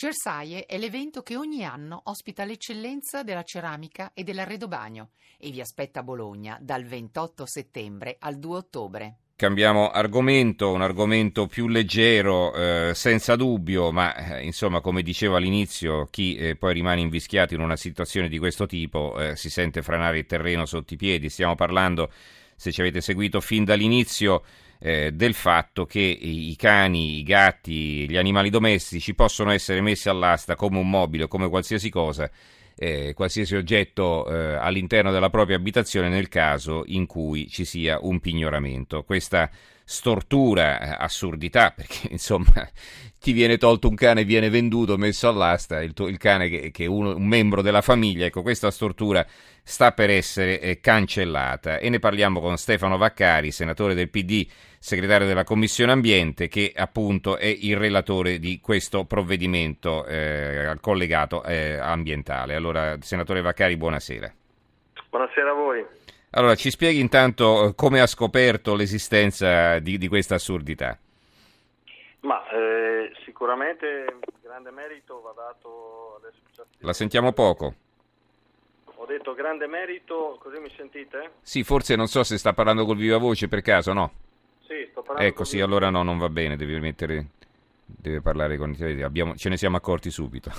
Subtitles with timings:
[0.00, 6.00] Cersaie è l'evento che ogni anno ospita l'eccellenza della ceramica e dell'arredobagno e vi aspetta
[6.00, 9.16] a Bologna dal 28 settembre al 2 ottobre.
[9.36, 16.06] Cambiamo argomento, un argomento più leggero, eh, senza dubbio, ma eh, insomma, come dicevo all'inizio,
[16.10, 20.20] chi eh, poi rimane invischiato in una situazione di questo tipo eh, si sente franare
[20.20, 21.28] il terreno sotto i piedi.
[21.28, 22.10] Stiamo parlando,
[22.56, 24.44] se ci avete seguito fin dall'inizio,
[24.80, 30.56] eh, del fatto che i cani, i gatti, gli animali domestici possono essere messi all'asta
[30.56, 32.30] come un mobile o come qualsiasi cosa,
[32.74, 38.20] eh, qualsiasi oggetto eh, all'interno della propria abitazione nel caso in cui ci sia un
[38.20, 39.02] pignoramento.
[39.02, 39.50] Questa
[39.90, 42.68] stortura, eh, assurdità, perché insomma
[43.18, 46.84] ti viene tolto un cane, viene venduto, messo all'asta, il, tuo, il cane che, che
[46.84, 49.26] è uno, un membro della famiglia, ecco questa stortura
[49.62, 54.46] sta per essere eh, cancellata e ne parliamo con Stefano Vaccari, senatore del PD,
[54.78, 61.76] segretario della Commissione Ambiente, che appunto è il relatore di questo provvedimento eh, collegato eh,
[61.76, 62.54] ambientale.
[62.54, 64.32] Allora, senatore Vaccari, buonasera.
[65.10, 65.84] Buonasera a voi.
[66.32, 70.96] Allora, ci spieghi intanto eh, come ha scoperto l'esistenza di, di questa assurdità.
[72.20, 76.78] Ma eh, sicuramente grande merito va dato alle associazioni.
[76.78, 77.74] La sentiamo poco.
[78.84, 81.32] Ho detto grande merito, così mi sentite?
[81.40, 84.12] Sì, forse non so se sta parlando col viva voce per caso, no?
[84.66, 87.26] Sì, sto parlando Ecco, sì, allora no, non va bene, devi mettere...
[87.92, 90.52] Deve parlare con Abbiamo, ce ne siamo accorti subito.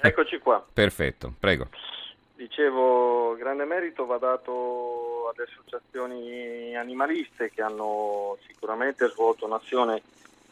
[0.00, 0.64] Eccoci qua.
[0.72, 1.68] Perfetto, prego.
[2.34, 4.97] Dicevo, grande merito va dato
[5.28, 10.02] alle associazioni animaliste che hanno sicuramente svolto un'azione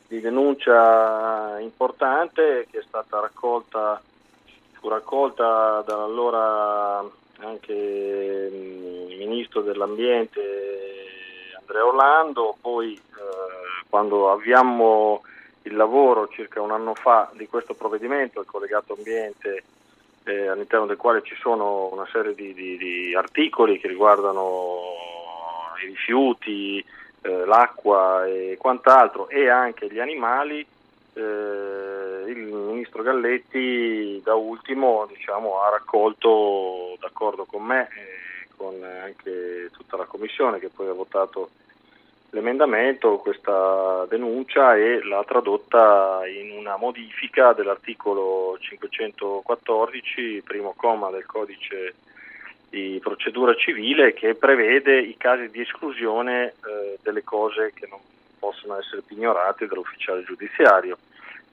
[0.09, 4.01] di denuncia importante che è stata raccolta,
[4.73, 7.05] fu raccolta dall'allora
[7.39, 10.41] anche il ministro dell'ambiente
[11.59, 15.23] Andrea Orlando, poi eh, quando avviammo
[15.63, 19.65] il lavoro circa un anno fa di questo provvedimento, il collegato ambiente,
[20.27, 24.81] eh, all'interno del quale ci sono una serie di, di, di articoli che riguardano
[25.83, 26.85] i rifiuti,
[27.23, 30.67] eh, l'acqua e quant'altro e anche gli animali,
[31.15, 39.71] eh, il ministro Galletti da ultimo diciamo, ha raccolto d'accordo con me e con anche
[39.73, 41.51] tutta la commissione che poi ha votato
[42.37, 51.95] l'emendamento, questa denuncia e l'ha tradotta in una modifica dell'articolo 514, primo comma del codice
[52.69, 58.01] di procedura civile che prevede i casi di esclusione eh, delle cose che non
[58.39, 60.99] possono essere pignorate dall'ufficiale giudiziario.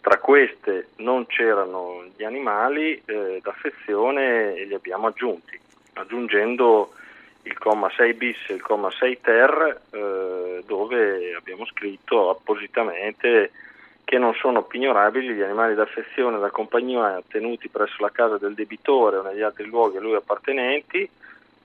[0.02, 5.58] Tra queste non c'erano gli animali eh, d'affezione e li abbiamo aggiunti,
[5.94, 6.92] aggiungendo
[7.44, 13.52] il comma 6 bis e il comma 6 ter eh, dove abbiamo scritto appositamente
[14.06, 19.18] che non sono pignorabili gli animali d'affezione da compagnia tenuti presso la casa del debitore
[19.18, 21.10] o negli altri luoghi a lui appartenenti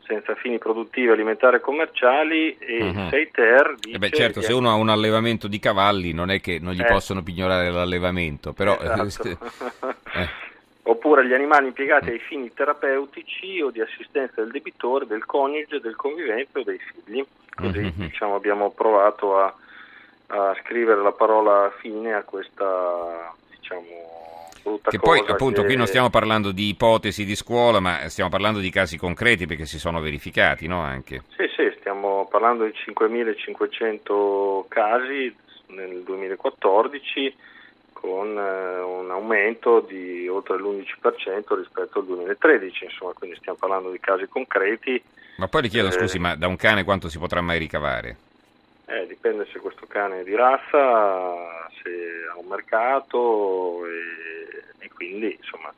[0.09, 2.93] senza fini produttivi, alimentari e commerciali e uh-huh.
[2.93, 3.09] Mhm.
[3.11, 6.41] 6 ter dice eh beh, certo, se uno ha un allevamento di cavalli non è
[6.41, 6.87] che non gli eh.
[6.87, 9.29] possono pignorare l'allevamento, però esatto.
[10.17, 10.48] eh.
[11.09, 15.97] Oppure gli animali impiegati ai fini terapeutici o di assistenza del debitore, del coniuge, del
[15.97, 17.25] convivente o dei figli.
[17.55, 17.93] Così uh-huh.
[17.97, 19.55] diciamo, abbiamo provato a
[20.31, 25.69] a scrivere la parola fine a questa diciamo brutta che poi appunto che...
[25.69, 29.65] qui non stiamo parlando di ipotesi di scuola ma stiamo parlando di casi concreti perché
[29.65, 35.35] si sono verificati no anche sì sì stiamo parlando di 5.500 casi
[35.69, 37.35] nel 2014
[38.01, 43.99] con eh, un aumento di oltre l'11% rispetto al 2013 insomma quindi stiamo parlando di
[43.99, 45.03] casi concreti
[45.39, 45.93] ma poi le chiedo eh...
[45.93, 48.17] scusi ma da un cane quanto si potrà mai ricavare?
[48.87, 51.91] Eh, dipende se questo cane è di razza, se
[52.33, 55.73] ha un mercato e, e quindi insomma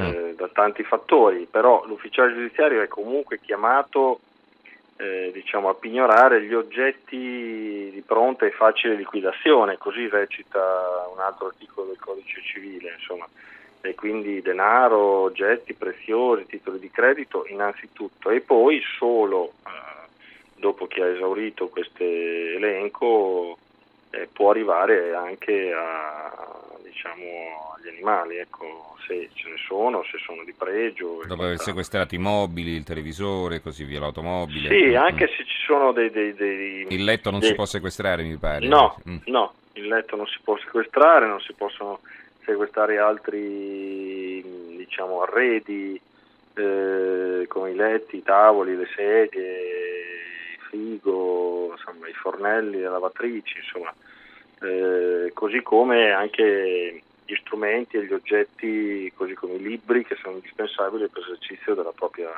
[0.00, 0.04] mm.
[0.04, 4.20] eh, da tanti fattori, però l'ufficiale giudiziario è comunque chiamato
[4.96, 11.48] eh, diciamo, a pignorare gli oggetti di pronta e facile liquidazione, così recita un altro
[11.48, 13.26] articolo del codice civile, insomma.
[13.80, 20.08] e quindi denaro, oggetti preziosi, titoli di credito innanzitutto e poi solo eh,
[20.56, 23.58] dopo che ha esaurito questo elenco
[24.10, 26.55] eh, può arrivare anche a,
[26.96, 31.22] diciamo, agli animali, ecco, se ce ne sono, se sono di pregio.
[31.26, 34.68] Dopo aver sequestrato i mobili, il televisore, così via, l'automobile.
[34.68, 34.96] Sì, mm.
[34.96, 36.10] anche se ci sono dei...
[36.10, 37.50] dei, dei il letto non dei...
[37.50, 38.66] si può sequestrare, mi pare.
[38.66, 39.16] No, mm.
[39.26, 42.00] no, il letto non si può sequestrare, non si possono
[42.44, 44.42] sequestrare altri
[44.76, 46.00] diciamo, arredi
[46.54, 53.92] eh, come i letti, i tavoli, le sedie, frigo, insomma, i fornelli, le lavatrici, insomma,
[54.60, 60.36] eh, così come anche gli strumenti e gli oggetti, così come i libri, che sono
[60.36, 62.30] indispensabili per l'esercizio della propria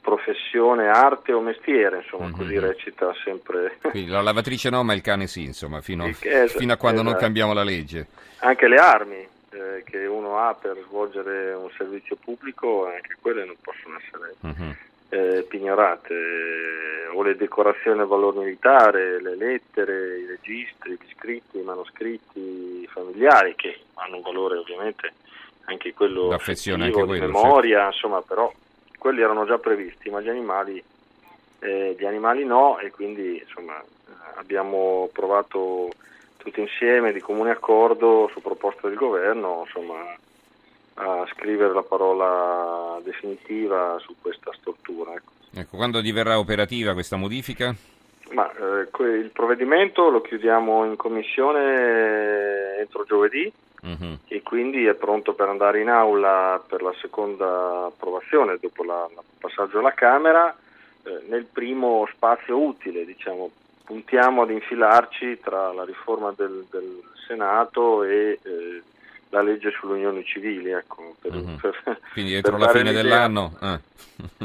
[0.00, 2.36] professione, arte o mestiere, insomma, mm-hmm.
[2.36, 3.78] così recita sempre.
[3.80, 7.12] Quindi la lavatrice no, ma il cane sì, insomma, fino, es- fino a quando esatto.
[7.12, 8.06] non cambiamo la legge.
[8.38, 13.56] Anche le armi eh, che uno ha per svolgere un servizio pubblico, anche quelle non
[13.60, 14.70] possono essere mm-hmm.
[15.10, 16.14] eh, pignorate,
[17.20, 23.54] o le decorazioni a valore militare, le lettere, i registri, gli scritti, i manoscritti familiari,
[23.56, 25.12] che hanno un valore ovviamente
[25.64, 27.94] anche quello L'affezione, anche quello, di memoria, certo.
[27.94, 28.50] insomma, però
[28.98, 30.82] quelli erano già previsti, ma gli animali,
[31.60, 33.82] eh, gli animali no e quindi insomma,
[34.36, 35.90] abbiamo provato
[36.38, 40.16] tutti insieme di comune accordo su proposta del governo insomma,
[40.94, 45.12] a scrivere la parola definitiva su questa stortura.
[45.12, 45.39] Ecco.
[45.52, 47.74] Ecco, quando diverrà operativa questa modifica?
[48.32, 53.50] Ma, eh, il provvedimento lo chiudiamo in commissione entro giovedì
[53.82, 54.18] uh-huh.
[54.28, 58.90] e quindi è pronto per andare in aula per la seconda approvazione dopo il
[59.38, 60.56] passaggio alla Camera
[61.02, 63.50] eh, nel primo spazio utile, diciamo.
[63.84, 68.82] puntiamo ad infilarci tra la riforma del, del Senato e eh,
[69.30, 70.70] la legge sulle unioni civili.
[70.70, 71.56] Ecco, per, uh-huh.
[71.56, 73.02] per, Quindi entro la fine l'idea.
[73.02, 73.56] dell'anno?
[73.60, 73.78] Eh.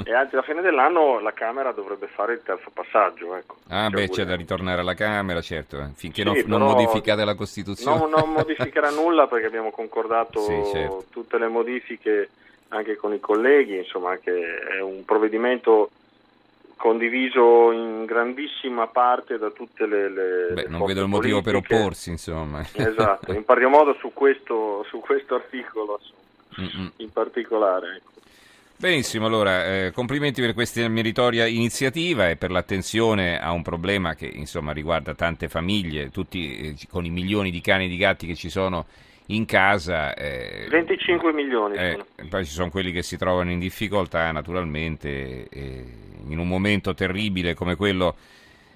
[0.06, 3.36] e anzi, alla fine dell'anno la Camera dovrebbe fare il terzo passaggio.
[3.36, 3.58] Ecco.
[3.68, 5.90] Ah, beh, c'è da ritornare alla Camera, certo, eh.
[5.96, 7.98] finché sì, non, non, modificate la Costituzione.
[7.98, 11.06] No, non modificherà nulla perché abbiamo concordato sì, certo.
[11.10, 12.30] tutte le modifiche
[12.70, 15.90] anche con i colleghi, insomma, che è un provvedimento
[16.75, 21.68] condiviso in grandissima parte da tutte le, le Beh, non vedo il motivo politiche.
[21.68, 26.00] per opporsi insomma esatto, in pari modo su questo, su questo articolo
[26.98, 28.13] in particolare ecco.
[28.77, 34.25] Benissimo, allora eh, complimenti per questa meritoria iniziativa e per l'attenzione a un problema che
[34.25, 38.36] insomma riguarda tante famiglie, tutti eh, con i milioni di cani e di gatti che
[38.36, 38.86] ci sono
[39.28, 40.13] in casa.
[40.13, 41.78] Eh, 25 milioni.
[41.78, 45.48] Eh, poi ci sono quelli che si trovano in difficoltà naturalmente
[46.27, 48.16] in un momento terribile come quello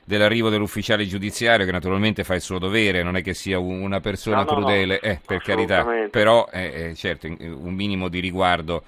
[0.03, 4.37] dell'arrivo dell'ufficiale giudiziario che naturalmente fa il suo dovere, non è che sia una persona
[4.37, 8.83] no, no, crudele, no, eh, per carità, però eh, certo un minimo di riguardo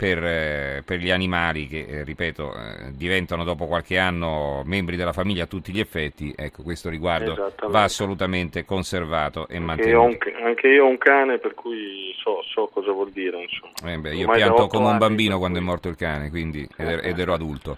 [0.00, 5.12] per, eh, per gli animali che, eh, ripeto, eh, diventano dopo qualche anno membri della
[5.12, 10.06] famiglia a tutti gli effetti, ecco questo riguardo va assolutamente conservato e mantenuto.
[10.06, 13.44] Anche io, anche io ho un cane per cui so, so cosa vuol dire.
[13.84, 17.20] Eh beh, io pianto come un bambino quando è morto il cane quindi, ed, er-,
[17.20, 17.76] ero adulto.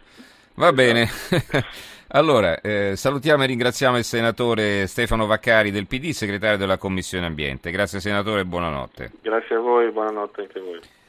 [0.55, 0.75] Va esatto.
[0.75, 1.09] bene.
[2.15, 7.71] Allora, eh, salutiamo e ringraziamo il senatore Stefano Vaccari del PD, segretario della Commissione Ambiente.
[7.71, 9.13] Grazie senatore e buonanotte.
[9.23, 10.81] Grazie a voi, buonanotte anche a voi.